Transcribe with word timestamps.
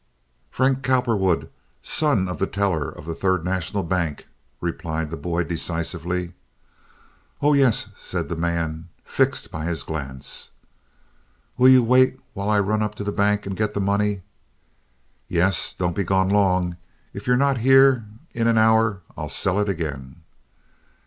"Frank 0.49 0.81
Cowperwood, 0.81 1.47
son 1.83 2.27
of 2.27 2.39
the 2.39 2.47
teller 2.47 2.89
of 2.89 3.05
the 3.05 3.13
Third 3.13 3.45
National 3.45 3.83
Bank," 3.83 4.25
replied 4.59 5.11
the 5.11 5.15
boy, 5.15 5.43
decisively. 5.43 6.33
"Oh, 7.39 7.53
yes," 7.53 7.91
said 7.95 8.27
the 8.27 8.35
man, 8.35 8.89
fixed 9.03 9.51
by 9.51 9.65
his 9.65 9.83
glance. 9.83 10.49
"Will 11.55 11.69
you 11.69 11.83
wait 11.83 12.19
while 12.33 12.49
I 12.49 12.59
run 12.59 12.81
up 12.81 12.95
to 12.95 13.03
the 13.03 13.11
bank 13.11 13.45
and 13.45 13.55
get 13.55 13.75
the 13.75 13.79
money?" 13.79 14.23
"Yes. 15.27 15.71
Don't 15.71 15.95
be 15.95 16.03
gone 16.03 16.29
long. 16.29 16.77
If 17.13 17.27
you're 17.27 17.37
not 17.37 17.59
here 17.59 18.05
in 18.31 18.47
an 18.47 18.57
hour 18.57 19.03
I'll 19.15 19.29
sell 19.29 19.59
it 19.59 19.69
again." 19.69 20.23